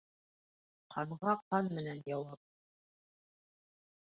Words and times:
Ҡанға 0.95 1.35
ҡан 1.51 1.69
менән 1.75 2.01
яуап. 2.13 2.41